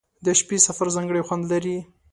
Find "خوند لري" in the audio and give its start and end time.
1.27-1.77